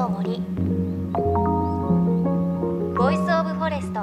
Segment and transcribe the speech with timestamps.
[0.00, 0.40] の森
[2.96, 4.00] Voice of Forest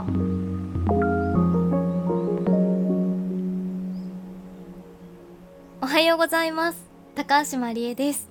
[5.82, 6.86] おはようございます。
[7.16, 8.30] 高橋真理恵です。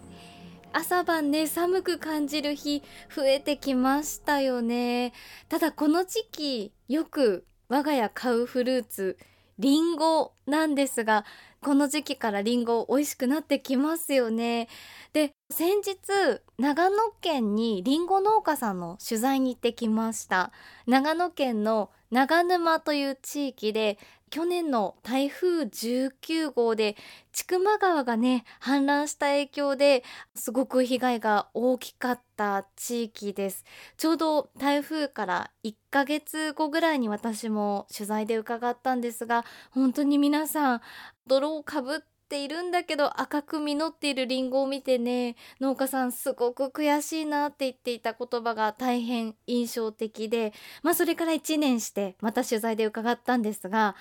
[0.73, 5.13] 朝晩ね寒く感じる日増えてきましたよね。
[5.49, 9.19] ただこの時期よく我が家買うフルーツ
[9.59, 11.25] リンゴなんですが
[11.63, 14.69] この時期からリンゴ美味しくなってきますよね。
[15.13, 20.53] で先日長野県にリンゴ農家さんの取材に行ってきました。
[20.87, 23.99] 長野県の長沼という地域で
[24.37, 26.95] 去年の台風19号で
[27.33, 30.05] 千曲川がね氾濫した影響で
[30.35, 33.65] すごく被害が大きかった地域です。
[33.97, 40.81] ちょうど台風から1ヶ月後ぐらいに私も取材で伺ったんですが本当に皆さん
[41.27, 50.53] 泥をかぶってているんだけど赤く実っているリンゴを見てね農家さんすごく悔しいなって言っていた言葉が大変印象的で
[50.83, 53.97] まあそれから1年してまた取材で伺ったんですが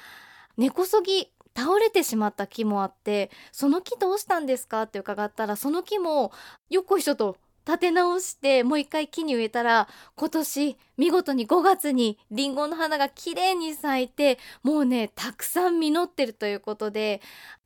[0.57, 6.31] 根こそぎ倒れてしまった木もあってその木どうしたんですかって伺ったらその木も
[6.69, 17.21] よっこいしょと立て直してもう一回木に植えたら今年見事に5月にリンゴの花が綺麗に咲いてもうねたくさん実ってるということで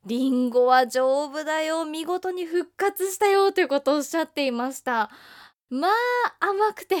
[0.06, 5.10] リンゴは丈夫だよ見事に復活したよということをおっしゃっていました。
[5.68, 5.90] まあ
[6.40, 6.96] 甘くて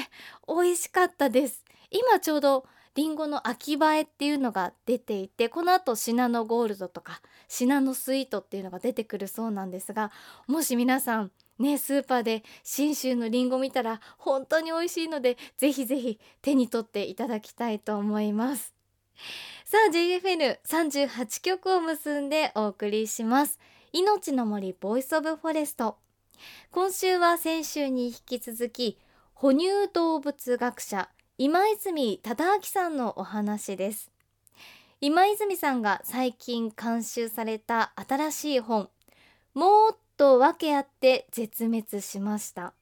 [0.46, 1.64] 美味しかったです。
[1.90, 10.10] 今ちょうどリンゴの秋映えっていうのが出ていてこの後シナノゴールドとかシナノスイートっていうのが出てくるそうなんですが
[10.46, 18.74] もし皆さんねスーパーで信州のりんご見たら本当に美味しいのでぜひぜひ手に取っていただきたいと思います。
[19.64, 23.58] さあ JFN38 局を結んでお送りします。
[23.92, 25.96] 命の森 Voice of Forest。
[26.70, 28.98] 今週は先週に引き続き
[29.34, 34.10] 哺乳動物学者今泉忠明さんのお話です。
[35.02, 38.90] 今泉さんが最近監修された新しい本
[39.54, 42.74] もっと訳あって絶滅しました。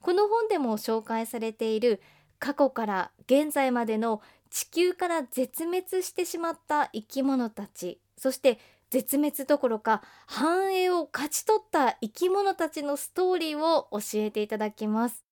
[0.00, 2.02] この本でも紹介されている
[2.40, 4.20] 過去から現在までの
[4.50, 8.58] 地球から絶滅してしまった生き物たちそして
[8.90, 15.24] 絶滅どころか繁栄を勝ち取った生き物たちのストーリーを教えていただきます。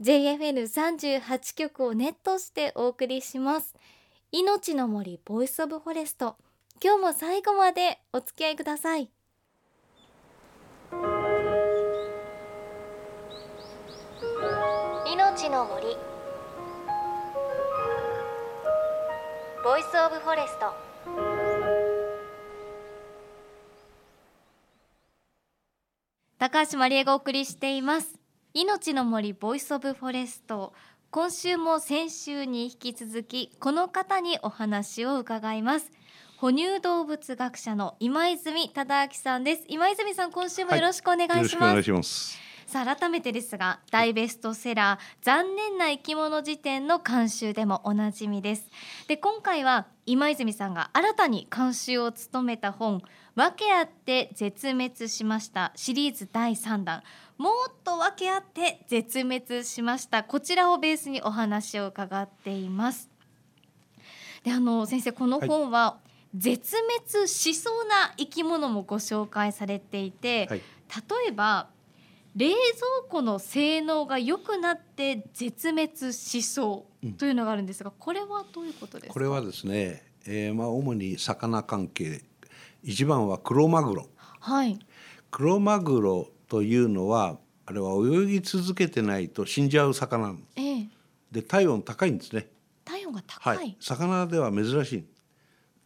[0.00, 3.74] JFN38 局をネットしてお送りします。
[4.32, 6.36] 命の森 Voice of Forest。
[6.82, 9.15] 今日も最後までお付き合いください。
[15.16, 15.96] 命の森。
[19.64, 20.74] Voice of Forest。
[26.36, 28.18] 高橋真理恵がお送りしています。
[28.52, 30.74] 命の森 Voice of Forest。
[31.10, 35.90] 今週も先週に引き続きこの方にお話を伺います。
[36.36, 39.62] 哺乳動物学者の今泉忠明さんです。
[39.68, 48.68] 今泉さん今週もよろしくお願いします、はい、しますさあ改めてですが大ベストセラー残念な生き物辞典の監修でもおなじみです。
[49.06, 53.02] で今回は今泉さんが新たに監修を務めた本
[53.36, 57.04] 訳あって絶滅しましたシリーズ第3弾。
[57.38, 60.24] もっと訳あって絶滅しました。
[60.24, 63.08] こちらをベースにお話を伺っています。
[64.42, 65.98] であの先生この本は、は
[66.34, 66.74] い、絶
[67.12, 71.68] 滅しそうな生き物もご紹介されていて、はい、例えば
[72.36, 72.56] 冷蔵
[73.08, 79.14] 庫の性能が良くなって絶滅しそうというのがあるんですが、これはどういうことですか？
[79.14, 82.22] これはですね、えー、まあ主に魚関係
[82.82, 84.08] 一番はクロマグロ、
[84.40, 84.78] はい、
[85.30, 90.88] クロマグロというのはあれは泳ぎ続けてないと死んじゃう魚ええ、
[91.32, 92.48] で体温高いんですね。
[92.84, 95.04] 体温が高い、はい、魚では珍しい。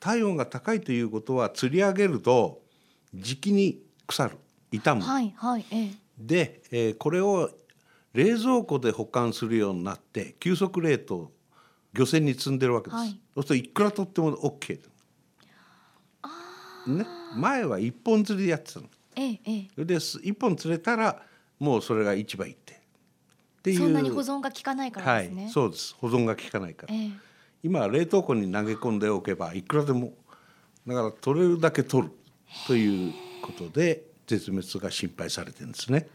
[0.00, 2.61] 体温が高いということは釣り上げると
[3.14, 4.37] じきに腐る。
[4.73, 7.50] 傷む、はいはいええ、で、えー、これを
[8.12, 11.32] 冷蔵庫で保管するようになって急速冷凍
[11.93, 14.81] 漁船に積んでるわけです、はい、そうするといくら取っても OK
[16.87, 17.05] ね、
[17.37, 21.22] 前は一本釣りでやってたの、ええ、で一本釣れたら
[21.58, 22.72] もうそれが市場行って。
[22.72, 23.78] っていう。
[23.81, 25.94] そんなに保存が効かないからですね、はい、そうです。
[26.00, 27.11] 保存が効かないから、え、
[27.62, 30.14] 今は冷凍庫に投げ込んでおけばいくらでも
[30.87, 32.12] だから取れるだけ取る
[32.67, 33.12] という
[33.43, 36.09] ことで絶滅が心配されてるんですね。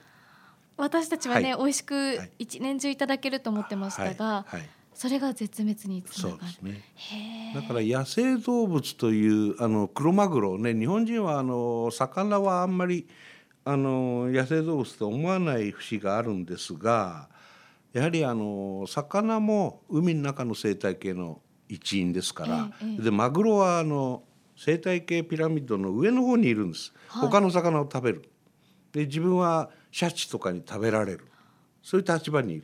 [0.78, 6.40] 私たちはね、はい、美味しく一年中いただけると思ってましたが、はいはい、それが絶滅につながる。
[6.40, 7.52] そうですね。
[7.54, 13.08] だから野生動物というあのクロマグロね日本人はあの魚はあんまり
[13.64, 17.30] あの野生動物と思わない節があるんですが
[17.94, 24.24] やはりあの魚も海の中の生態系の一員ですから、ええ、でマグロはあの
[24.56, 28.30] 生態系ピラミッドの上の方にいるんです、はい、他の魚を食べる。
[28.92, 31.26] で自分はシャチとかに食べられる。
[31.82, 32.64] そういう立場にいる、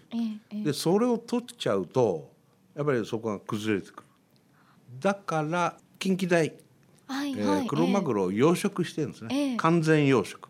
[0.51, 2.31] え、でそれを取っちゃうと
[2.75, 4.03] やっぱりそこが崩れてくる。
[4.99, 6.51] だから近畿大、
[7.07, 10.47] はいえー、黒マグロを養殖してるんですね、完全養殖。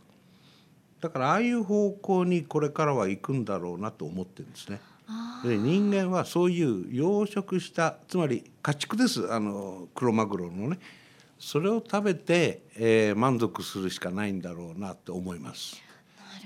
[1.01, 4.79] だからああいう方向にこれからは行くんだろうなと思ってるんですね。
[5.43, 9.33] で人間はそういう養殖したつまり家畜です。
[9.33, 10.79] あの黒マグロのね
[11.41, 15.81] それを食べて、えー、満足するしかないんだろうなって思います。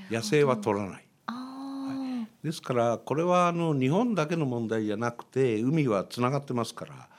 [0.09, 1.05] 野生は取らない。
[1.27, 7.09] はい、ですからこれはあの日本だけの問題じゃなくて海はつながってますから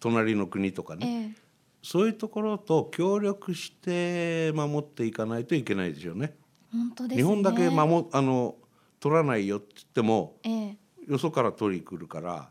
[0.00, 1.40] 隣の国とかね、え
[1.82, 6.34] そういうところと協力して守っていかないといけないですよね。
[6.72, 8.56] 本当です、ね、日本だけ守あの
[8.98, 10.76] 取らないよって言っても、ええ、
[11.06, 12.50] よそから取り来るから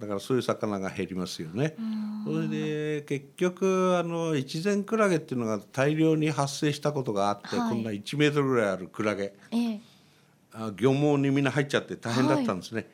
[0.00, 1.76] だからそういう魚が減りますよね。
[2.24, 9.80] それで結局あの一前クラゲっていうのが大量に発生したことがあって、はい、こんな1メートルぐらいあるクラゲ、ええ、
[10.54, 12.80] あ漁網にみんな入っちゃって大変だったんですね。
[12.80, 12.86] は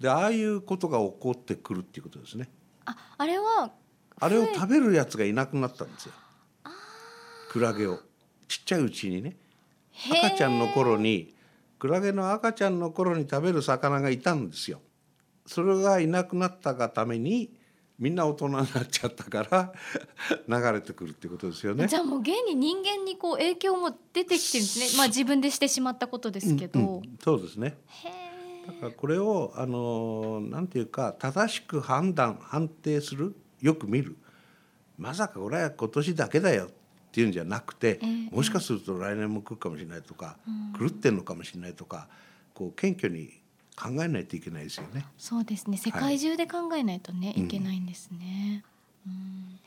[0.00, 2.48] い、でああいうことが起こってくるっていうことですね。
[2.86, 3.70] ああれは
[4.18, 6.14] あれを食べるやつがいなくなったんですよ。
[7.50, 8.00] クラゲを
[8.48, 9.36] ちっちゃいうちにね。
[10.10, 11.34] 赤ちゃんの頃に
[11.78, 14.80] クラゲの赤ちゃんの頃に食べる魚がいたんですよ。
[15.48, 17.50] それがいなくなったがために
[17.98, 19.72] みんな大人になっちゃったから
[20.46, 21.88] 流れてくるってことですよね。
[21.88, 24.98] じゃあもう現に人間にこう影響も出てきてるんですね。
[24.98, 26.78] まあ自分でしてしまったことですけど。
[26.78, 27.78] うんうん、そうですね。
[28.66, 34.16] だからこれをあのなんていうか正しく判断判定するよく見る。
[34.98, 36.70] まさかこれは今年だけだよっ
[37.10, 42.08] ていうんじゃなくて、えー、もしかすると来年も来るかもしれないとか、うん、狂ってんのかもしれないとか
[42.52, 43.40] こう謙虚に
[43.78, 45.06] 考えないといけないですよね。
[45.16, 45.76] そうですね。
[45.76, 48.64] 世界中で考えないとね、はい、いけないんですね。
[49.06, 49.60] うん、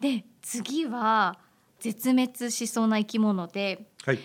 [0.00, 1.38] で次は
[1.80, 4.18] 絶滅しそうな生き物で、はい、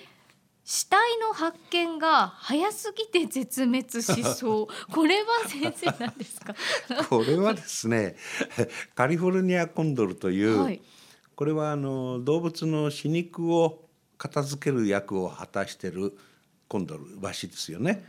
[0.65, 4.67] 死体の発見が早すぎて絶滅しそう。
[4.91, 6.53] これは先生なんですか？
[7.09, 8.17] これはですね
[8.95, 10.81] カリフォルニアコンドルという、はい。
[11.35, 13.87] これはあの動物の死肉を
[14.17, 16.17] 片付ける役を果たしてる
[16.67, 18.05] コンドルワシですよね。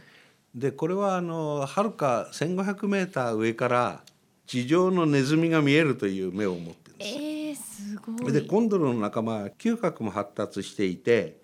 [0.55, 4.03] でこれはあのはるか1,500メーター上から
[4.47, 7.11] 地上のネズミが見えるという目を持ってるんです。
[7.11, 11.41] えー、すごいでコンドルの仲間は嗅覚も発達していて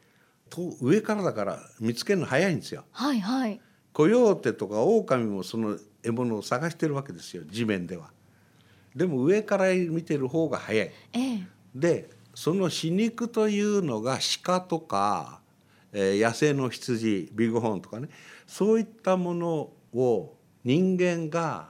[0.50, 2.84] と上からだから見つけるの早いんですよ。
[2.90, 3.60] はいはい。
[3.92, 8.10] コヨーテとかオオカミもその獲物を探してるわけですよ地面では。
[8.94, 10.90] でも上から見てる方が早い。
[11.12, 15.40] ええでその死肉というのが鹿とか、
[15.92, 18.08] えー、野生の羊ビッグホーンとかね
[18.48, 20.34] そういったものを
[20.64, 21.68] 人間が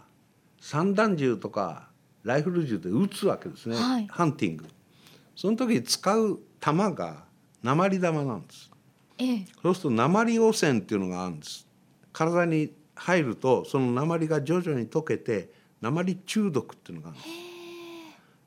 [0.60, 1.88] 散弾銃とか
[2.22, 4.66] ライフル銃で撃つわけですね、はい、ハンティング。
[5.34, 7.24] その時に使う弾が
[7.62, 8.70] 鉛玉なんです。
[9.18, 11.66] ええ、そうすると鉛汚染っていうのがあるんです。
[12.12, 17.34] 体に入るとその鉛が徐々に溶けて鉛中毒っていうのがあるんです。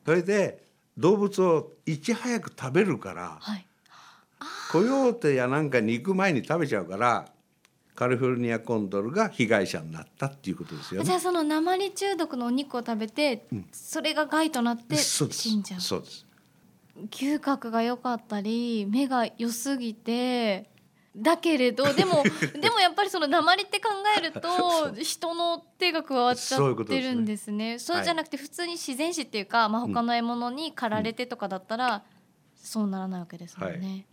[0.05, 0.63] それで
[0.97, 3.65] 動物をいち早く食べるから、はい、
[4.71, 7.29] コヨーテやなんかに行く前に食べちゃうから
[7.95, 11.05] カリフォルニアコンドルが被害者になったっていうことですよね。
[11.05, 15.81] じゃあその鉛中毒のお肉を食べて、うん、それが害となって死んじゃう。
[15.81, 16.25] そうです
[17.09, 20.69] 嗅覚が良かったり目が良すぎて
[21.15, 22.23] だけれどでも
[22.59, 27.79] でもやっぱりその鉛って考えると 人の手が加わっちゃってるんですね。
[27.79, 32.03] そう、ね、じゃなくて普通に自然死っていうか、まあ、他の獲物に狩られてとかだったら、
[32.55, 33.79] そうならないわけですもんね。
[33.79, 34.05] はい、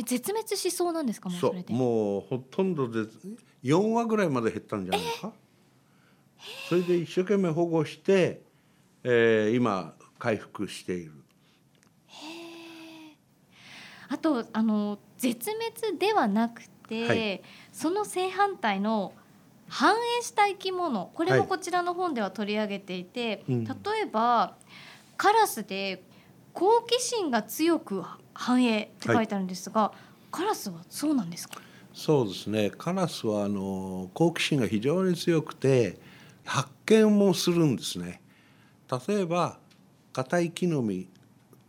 [0.00, 1.72] え絶滅しそうなんですかもうそれで？
[1.74, 3.00] もうほとんどで
[3.62, 5.32] 4話ぐらいまで減ったんじゃないですか？
[6.68, 8.42] それで一生懸命保護して、
[9.04, 11.12] えー、今回復している。
[14.08, 15.50] あとあの絶
[15.82, 19.12] 滅ではなくて、はい、その正反対の
[19.68, 24.56] 繁栄した生き物これもこちらの本では取り上げていて、はい、例えば
[25.16, 26.02] カラスで
[26.52, 28.02] 好奇心が強く
[28.40, 29.98] 繁栄って書いてあるんですが、はい、
[30.30, 31.60] カラスはそうなんですか？
[31.92, 32.70] そうですね。
[32.70, 35.98] カラスはあの好奇心が非常に強くて
[36.46, 38.22] 発見もするんですね。
[39.08, 39.58] 例えば
[40.14, 41.08] 硬い木の実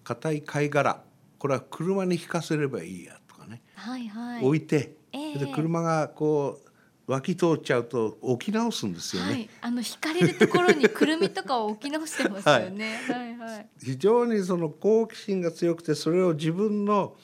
[0.06, 1.02] 硬い貝殻
[1.38, 6.71] これは車に引かせればいいやとかね、はいはい、置いて、えー、で車がこう
[7.12, 9.32] 脇通っちゃうと置き直すんですよね。
[9.32, 13.02] はい、あの引かれるところにくるみとかを置き直してますよね。
[13.12, 17.18] はい、はいはい非常にその好奇心が強くてそれを自分の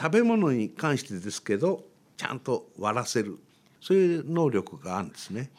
[0.00, 1.84] 食べ物に関してですけど
[2.16, 3.38] ちゃんと割らせる
[3.82, 5.50] そういう能力があるんですね。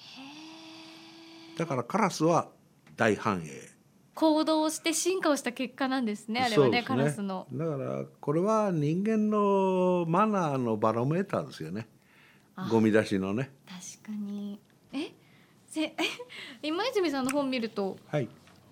[1.56, 2.50] だからカラスは
[2.98, 3.70] 大繁栄。
[4.16, 7.46] 行動して進化をした結果なんですねあれはね、ね、カラスの。
[7.54, 11.88] だからこれは人間のマナーのバロメーターですよね。
[12.70, 13.52] ゴミ出しのね。
[13.68, 14.60] 確かに。
[14.92, 15.12] え、
[15.68, 15.96] せ
[16.62, 18.28] 今泉さんの本見ると、はい、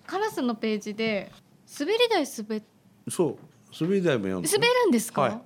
[0.06, 1.30] カラスのページで
[1.78, 2.62] 滑り台滑っ
[3.08, 3.36] そう。
[3.80, 5.40] 滑り台も読んで滑るんですか、はい、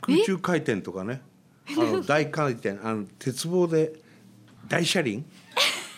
[0.00, 1.22] 空中回転とかね。
[1.76, 2.78] あの大回転。
[2.82, 3.92] あの鉄棒で
[4.68, 5.24] 大車輪？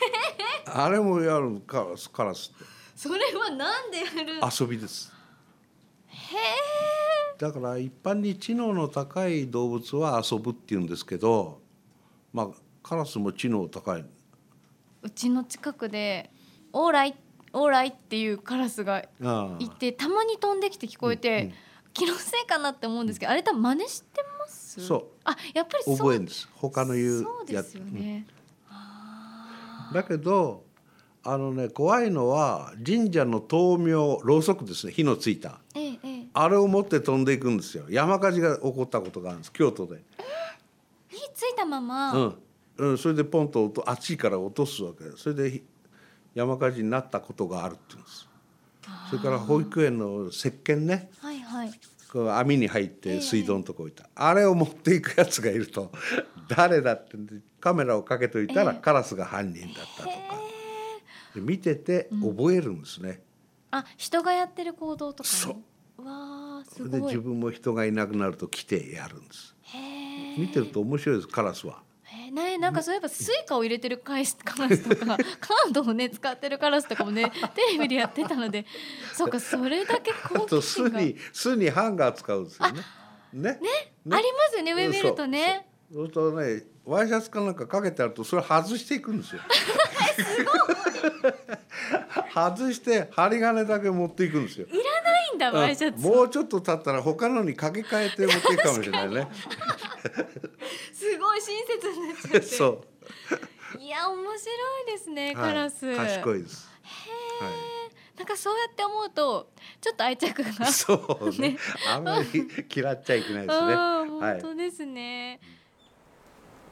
[0.66, 2.64] あれもやるカラスカラスって。
[2.94, 4.40] それはなんでやる？
[4.60, 5.12] 遊びです。
[6.08, 6.97] へえ
[7.38, 11.60] だから一般に知能の高い動物は遊ぶって言うんですけど
[12.32, 12.48] まあ
[12.82, 14.04] カラスも知能高い。
[15.02, 16.30] うちの近くで
[16.72, 17.14] 「オーライ
[17.52, 19.04] オーライ」っていうカラスが
[19.60, 21.54] いてたまに飛んできて聞こえて、うんうん、
[21.92, 24.84] 気のせいかなって思うんですけどあれ多分真似してます？
[24.84, 25.06] そう。
[25.24, 26.48] あやっぱり覚えるんです。
[26.54, 28.26] 他の言うそうですよね、
[29.88, 30.64] うん、だけど
[31.22, 34.92] あのね怖いのは神社の灯明ろうそくですね。
[34.92, 37.84] 火のついた、ええ、あれを持って飛んでいくんですよ。
[37.88, 39.52] 山火事が起こったことがあるんです。
[39.52, 40.02] 京都で。
[41.08, 42.38] 火ついたまま、うん。
[42.78, 45.04] うん、それでポンとあっちから落とすわけ。
[45.16, 45.62] それで
[46.34, 48.28] 山火事になったことがあるって言うんです。
[49.10, 51.70] それから保育園の石鹸ね、はいはい、
[52.12, 55.92] こう網に入って水道のとこ置いた、えー、あれを持っていくやつがいると
[56.48, 57.16] 誰だって
[57.60, 60.16] カメラをかけといたらカラスが犯人だったとか、
[61.36, 63.22] えー、見てて覚えるんですね、
[63.72, 65.56] うん、あ人がやってる行動とか、そう
[66.02, 66.90] わすごい。
[66.90, 69.54] で自分も人がいなくなると来てやるんです。
[70.38, 71.82] 見てると面白いですカラスは。
[72.32, 78.66] ね、なんかそういえばスイカを入れてるカラスとか カードをね使ってるカラスとかもね テレビでやってたので
[79.14, 81.00] そうかそれだけ好奇心が。
[81.00, 82.82] 巣に巣にハンガー使うんですよね。
[83.32, 83.58] ね？
[83.60, 83.92] ね？
[84.10, 85.66] ありますよね上見るとね。
[85.92, 89.40] そうするとねワイシャツかなんかかけてあるとそれ外していくんですよ。
[90.16, 90.54] すごい。
[92.34, 94.66] 外して針金だけ持っていくんですよ。
[94.66, 94.97] いら
[95.38, 99.28] んだワイシャツもうちょっと経ったら他のに掛け替えて持っていくかもしれないね。
[100.92, 102.42] すごい親切になっちゃって。
[102.42, 103.78] そう。
[103.78, 104.32] いや面白
[104.82, 105.94] いですね、カラス。
[105.96, 106.68] 賢いです。
[106.82, 106.88] へ
[107.42, 107.54] え、はい。
[108.18, 110.66] なんかそうやって思うとちょっと愛着が。
[110.66, 111.50] そうね。
[111.50, 111.58] ね。
[111.88, 113.76] あんまり嫌っちゃいけないですね。
[113.76, 115.40] 本当ですね、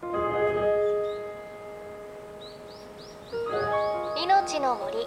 [0.02, 0.08] は
[4.18, 5.06] い、命の森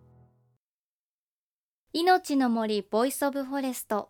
[1.93, 4.07] 命の森 Voice of Forest。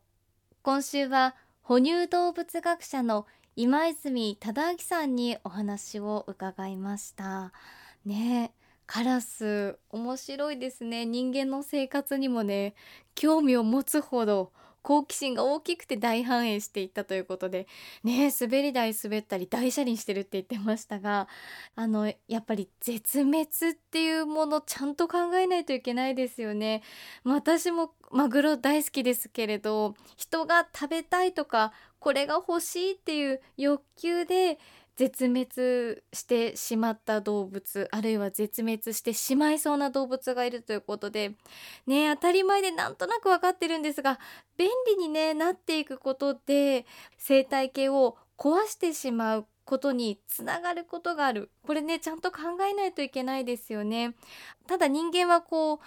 [0.62, 7.52] 今週は哺乳動物学者の今泉忠明さんにお話を伺いました。
[8.06, 8.54] ね
[8.86, 11.08] カラス面白いですね。
[11.08, 12.76] 人間の生活にもね
[13.16, 17.68] 興味を持つほど好奇心が大きくて大繁栄していったということで
[18.04, 21.28] ね滑り台滑ったり大車輪してるって言ってましたが
[21.76, 23.48] あのやっぱり絶滅っ
[23.92, 26.82] ていうものちゃんと考えないといけないですよね。
[27.24, 34.60] 私もマグロ大好きですけれど人が食べたいとかこれが欲しいっていう欲求で
[35.01, 41.31] 絶滅してしまった動物あるいは絶滅してしまいそうな動物がいるということで
[41.88, 44.20] ね当たり前でなんとなく分かってるんですが
[44.58, 46.86] 便利に、ね、なっていくことで
[47.17, 52.39] 生態系を壊してしまうことにつながることがあるこれねちゃんと考
[52.70, 54.13] えないといけないですよね。
[54.67, 55.79] ただ人間はこう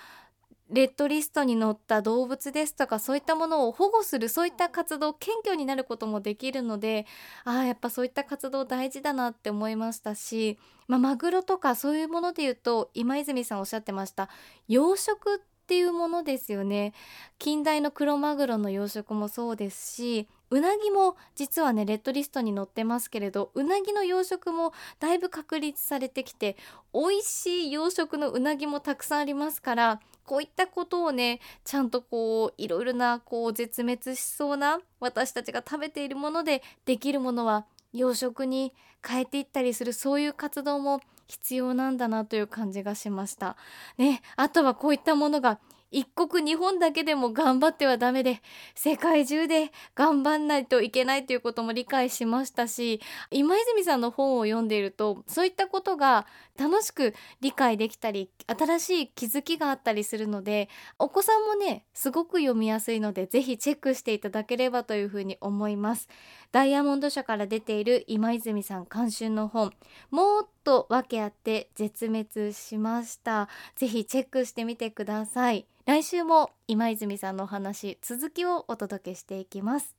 [0.71, 7.07] レッドリストに載った動物ですとかそういったものを保護するそういった活動謙虚になることもできるので
[7.45, 14.31] ああやっぱそういった活動大事だなって思いましたし、まあ、マグロとかそういうもので言うと今泉さんおっしゃってました
[14.67, 16.93] 養殖っっていうものですよね。
[17.39, 26.57] 近代のクロマグロの養殖もそうですしうなぎも実はねレッドリストに載ってますけれどうなぎの養殖もだいぶ確立されてきて
[26.93, 38.75] 美味しい養殖のうなぎもたくさんありますからこういったことをねちゃんとこういろいろなこう絶滅しそうな私たちが食べているものでできるものは養殖に
[39.07, 43.57] 変えていったりするそういう活動も必要なんだなという感じがしました。
[43.99, 45.59] ね、あとはこういったものが
[45.95, 48.43] 一国日本だけでも頑張ってはダメで
[48.75, 53.01] 世界中で頑張んないといけないということも理解しましたし
[53.31, 56.27] 今泉さんの本を読んでいるとそういったことが
[56.59, 66.09] 楽しく理解できたり新しい気づきがあったりするのでお子さんもねすごく読みやすいので是非チェックしていただければというふうに思います
[66.51, 69.73] ダイヤモンド社から出ている今泉さん監修の本
[70.11, 73.49] もっと訳あって絶滅しました。
[73.77, 75.67] ぜひチェックしてみてください。
[75.87, 79.95] 来週も今泉さんのお話続きをお届けしていきます。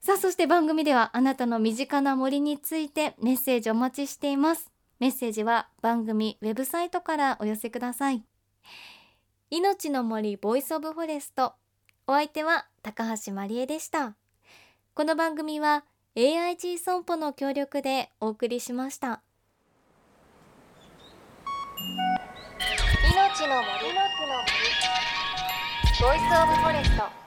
[0.00, 4.70] さあそして番組ではあなたの身近な森についてメッセージお待ちしています。
[4.98, 8.24] メッセージは番組ウェブサイトからお寄せください。
[9.50, 11.54] 命の森 Voice of Forest。
[12.06, 14.16] お相手は高橋真理恵でした。
[14.94, 19.25] この番組は AIG 損保の協力でお送りしました。
[23.38, 23.92] 命の森。
[26.00, 27.25] Voice of Forest。